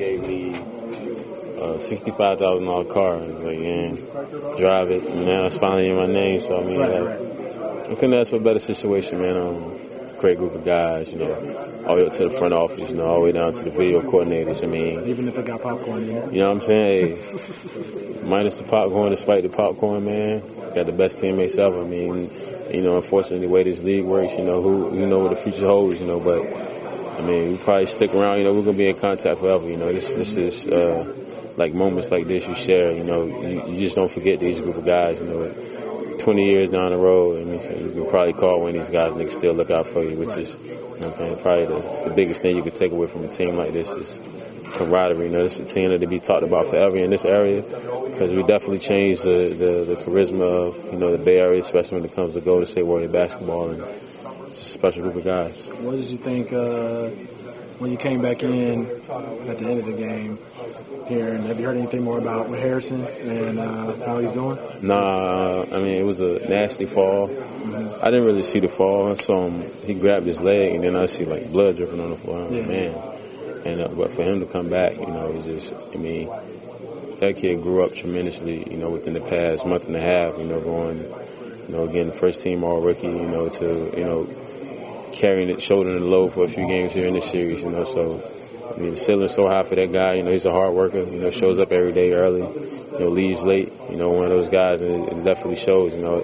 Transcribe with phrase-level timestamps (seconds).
[0.00, 0.54] gave me
[1.60, 3.18] a sixty-five thousand dollar car.
[3.18, 5.02] It's like, yeah, drive it.
[5.04, 6.40] And now it's finally in my name.
[6.40, 7.90] So I mean, Right, like, right.
[7.90, 9.36] I couldn't ask for a better situation, man.
[9.36, 9.76] Um,
[10.18, 11.32] great group of guys, you know,
[11.86, 13.64] all the way up to the front office, you know, all the way down to
[13.64, 14.62] the video coordinators.
[14.62, 16.32] I mean, Even if it got popcorn in it.
[16.32, 17.16] you know what I'm saying?
[17.16, 20.42] Hey, minus the popcorn, despite the popcorn, man,
[20.74, 21.80] got the best teammates ever.
[21.80, 22.30] I mean,
[22.70, 25.36] you know, unfortunately, the way this league works, you know, who you know what the
[25.36, 26.42] future holds, you know, but
[27.20, 28.38] I mean, we probably stick around.
[28.38, 29.68] You know, we're gonna be in contact forever.
[29.68, 31.04] You know, this this is uh,
[31.56, 32.92] like moments like this you share.
[32.92, 35.20] You know, you, you just don't forget these group of guys.
[35.20, 35.54] You know,
[36.18, 39.12] 20 years down the road, I mean, you can probably call one of these guys
[39.12, 42.12] and they can still look out for you, which is, you know, probably the, the
[42.14, 44.20] biggest thing you could take away from a team like this is
[44.74, 45.26] camaraderie.
[45.26, 47.62] You know, this is a team that to be talked about forever in this area
[47.62, 52.00] because we definitely changed the, the, the charisma of, you know, the Bay Area, especially
[52.00, 53.70] when it comes to Golden State Warrior basketball.
[53.70, 53.82] And
[54.60, 55.54] a special group of guys.
[55.80, 57.08] What did you think uh,
[57.78, 60.38] when you came back in at the end of the game
[61.08, 61.32] here?
[61.32, 64.58] And have you heard anything more about Harrison and uh, how he's doing?
[64.82, 67.30] Nah, I mean it was a nasty fall.
[68.02, 69.12] I didn't really see the fall.
[69.12, 69.62] I saw him.
[69.84, 72.48] He grabbed his leg, and then I see like blood dripping on the floor.
[72.50, 72.66] Yeah.
[72.66, 72.94] Man,
[73.66, 75.74] and uh, but for him to come back, you know, it's just.
[75.92, 76.30] I mean,
[77.18, 78.70] that kid grew up tremendously.
[78.70, 80.38] You know, within the past month and a half.
[80.38, 83.08] You know, going, you know, again, first team All Rookie.
[83.08, 84.24] You know, to you know,
[85.12, 87.62] carrying it, shouldering the load for a few games here in this series.
[87.62, 88.22] You know, so.
[88.70, 90.14] I mean, the ceiling's so high for that guy.
[90.14, 91.02] You know, he's a hard worker.
[91.02, 92.42] You know, shows up every day early.
[92.42, 93.72] You know, leaves late.
[93.90, 95.92] You know, one of those guys, and it, it definitely shows.
[95.92, 96.18] You know,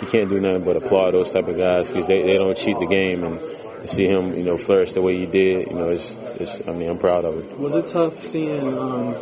[0.00, 2.78] you can't do nothing but applaud those type of guys because they, they don't cheat
[2.78, 3.22] the game.
[3.22, 6.66] And to see him, you know, flourish the way he did, you know, it's, it's
[6.66, 7.58] I mean, I'm proud of it.
[7.58, 9.14] Was it tough seeing um,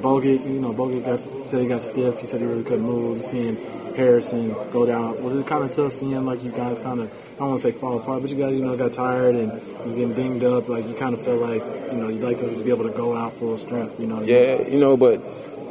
[0.00, 0.42] Bogut?
[0.42, 2.18] You know, Bogut got, said he got stiff.
[2.18, 3.22] He said he really couldn't move.
[3.24, 3.56] Seeing
[3.96, 5.22] Harrison go down.
[5.22, 7.72] Was it kind of tough seeing like you guys kind of I don't want to
[7.72, 9.52] say fall apart, but you guys you know got tired and
[9.84, 10.68] was getting dinged up.
[10.68, 12.96] Like you kind of felt like you know you'd like to just be able to
[12.96, 13.98] go out full strength.
[13.98, 14.22] You know.
[14.22, 15.22] Yeah, you know, but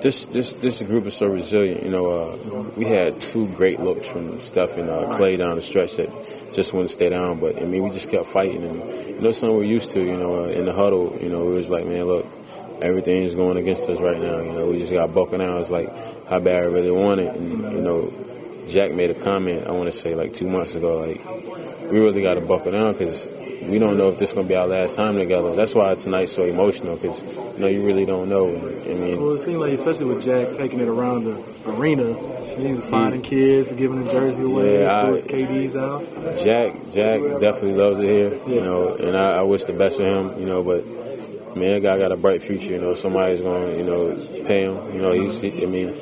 [0.01, 1.83] this this this group is so resilient.
[1.83, 5.61] You know, uh, we had two great looks from Steph and uh, Clay down the
[5.61, 6.09] stretch that
[6.53, 7.39] just wouldn't stay down.
[7.39, 9.99] But I mean, we just kept fighting, and you know, something we're used to.
[9.99, 12.27] You know, uh, in the huddle, you know, it was like, man, look,
[12.81, 14.39] everything's going against us right now.
[14.41, 15.61] You know, we just got bucking out.
[15.61, 15.89] It's like
[16.29, 18.11] how bad I really want it, and you know,
[18.67, 19.67] Jack made a comment.
[19.67, 21.23] I want to say like two months ago, like
[21.91, 23.27] we really got to buckle down because
[23.63, 25.55] we don't know if this is going to be our last time together.
[25.55, 28.47] That's why tonight's so emotional because you know you really don't know.
[28.49, 32.13] I mean, Well, it seemed like, especially with Jack taking it around the arena,
[32.57, 36.37] he was finding kids giving them jersey away, Yeah, I- KDs out.
[36.37, 40.03] Jack, Jack definitely loves it here, you know, and I, I wish the best for
[40.05, 40.63] him, you know.
[40.63, 40.85] But
[41.55, 42.95] man, that guy got a bright future, you know.
[42.95, 45.11] Somebody's going, to you know, pay him, you know.
[45.11, 45.93] He's, he, I mean,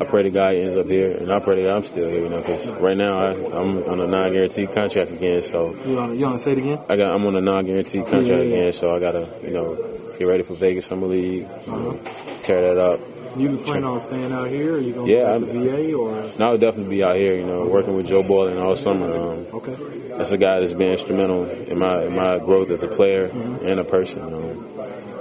[0.00, 2.28] I pray the guy ends up here, and I pray that I'm still here, you
[2.28, 6.24] know, because right now I, I'm on a non-guaranteed contract again, so You want you
[6.24, 6.78] want to say it again?
[6.88, 8.56] I got I'm on a non-guaranteed contract Yeah, yeah, yeah.
[8.56, 9.76] again, so I gotta, you know,
[10.18, 12.00] get ready for Vegas Summer League, you know,
[12.42, 13.00] tear that up.
[13.34, 16.18] You plan on staying out here, or you going Yeah, to go to VA, or
[16.18, 19.06] And I'll definitely be out here, you know, working with Joe Boylan all summer.
[19.06, 19.74] Um, okay?
[20.18, 23.24] that's a guy that's been instrumental in my in my growth as a player
[23.62, 24.22] and a person.
[24.22, 24.51] Um,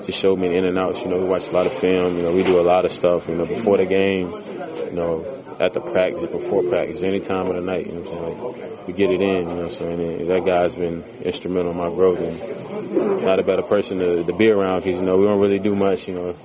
[0.03, 1.01] just showed me the in and outs.
[1.01, 2.17] You know, we watch a lot of film.
[2.17, 3.27] You know, we do a lot of stuff.
[3.27, 5.25] You know, before the game, you know,
[5.59, 7.85] at the practice, before practice, any time of the night.
[7.85, 8.57] You know what I'm saying?
[8.57, 9.37] Like, we get it in.
[9.37, 10.21] You know what I'm saying?
[10.21, 14.33] And that guy's been instrumental in my growth and not a better person to, to
[14.33, 16.07] be around because you know we don't really do much.
[16.07, 16.35] You know,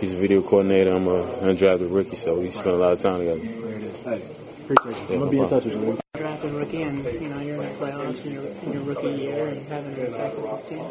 [0.00, 0.94] he's a video coordinator.
[0.94, 4.22] I'm a undrafted rookie, so we spend a lot of time together.
[4.68, 5.14] Appreciate you.
[5.14, 5.98] I'm gonna be in touch with you.
[6.14, 9.48] drafted rookie and you know you're in the playoffs in your, in your rookie year
[9.48, 10.84] and having an impact with this team?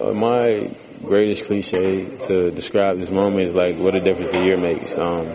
[0.00, 0.70] Uh, my
[1.04, 4.96] greatest cliche to describe this moment is like what a difference a year makes.
[4.96, 5.26] Um,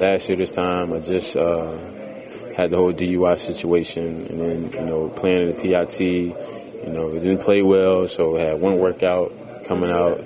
[0.00, 1.76] last year this time, I just uh,
[2.54, 6.00] had the whole DUI situation, and then you know playing in the PIT.
[6.00, 9.32] You know, it didn't play well, so I had one workout
[9.66, 10.24] coming out.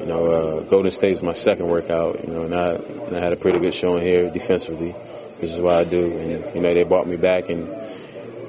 [0.00, 2.22] You know, uh, Golden State was my second workout.
[2.26, 5.60] You know, and I, and I had a pretty good showing here defensively, which is
[5.60, 6.16] what I do.
[6.18, 7.66] And you know, they brought me back, and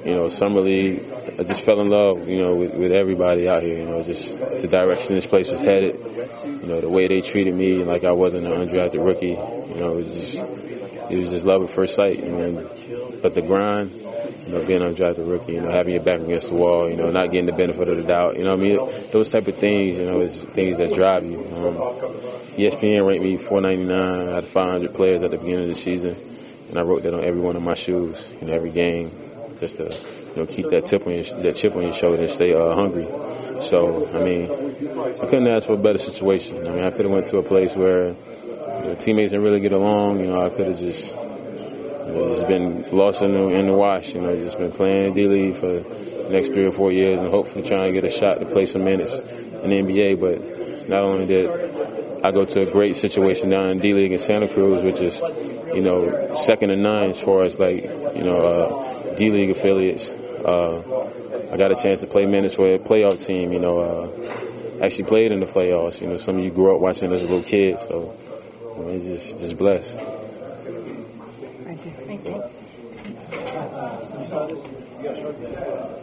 [0.04, 1.02] you know, summer league.
[1.38, 3.78] I just fell in love, you know, with, with everybody out here.
[3.78, 5.94] You know, just the direction this place was headed.
[6.44, 9.28] You know, the way they treated me like I wasn't an undrafted rookie.
[9.28, 10.36] You know, it was just
[11.10, 12.18] it was just love at first sight.
[12.18, 12.70] You know,
[13.22, 16.56] but the grind, you know, being undrafted rookie, you know, having your back against the
[16.56, 18.36] wall, you know, not getting the benefit of the doubt.
[18.36, 18.76] You know, I mean,
[19.12, 21.38] those type of things, you know, is things that drive you.
[21.38, 21.76] Um,
[22.56, 26.16] ESPN ranked me 499 out of 500 players at the beginning of the season,
[26.70, 29.12] and I wrote that on every one of my shoes in every game,
[29.60, 32.30] just to you know keep that tip on your, that chip on your shoulder and
[32.30, 33.06] stay uh, hungry.
[33.60, 34.50] So I mean,
[35.20, 36.66] I couldn't ask for a better situation.
[36.66, 39.60] I mean, I could have went to a place where you know, teammates didn't really
[39.60, 40.20] get along.
[40.20, 41.22] You know, I could have just you
[42.14, 44.14] know, just been lost in the, in the wash.
[44.14, 47.28] You know, just been playing D League for the next three or four years and
[47.30, 49.18] hopefully trying to get a shot to play some minutes
[49.62, 50.20] in the NBA.
[50.20, 51.50] But not only did
[52.24, 55.22] I go to a great situation down in D League in Santa Cruz, which is,
[55.74, 58.87] you know, second to none as far as like, you know, uh,
[59.18, 60.10] D League affiliates.
[60.10, 60.78] Uh,
[61.52, 63.52] I got a chance to play minutes with a playoff team.
[63.52, 66.00] You know, uh, actually played in the playoffs.
[66.00, 68.14] You know, some of you grew up watching as a little kid, so
[68.76, 69.98] you know, it's just just blessed.
[71.64, 71.90] Thank you.
[71.90, 72.44] Thank you.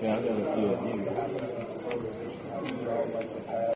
[0.02, 0.76] Yeah, I got a, yeah,
[3.52, 3.72] yeah.